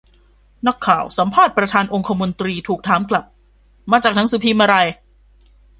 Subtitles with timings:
[0.67, 3.25] นักข่าวสัมภาษณ์ประธานองคมนตรี ถูกถามกลับ
[3.91, 4.75] มาจากหนังสือพิมพ์อะไร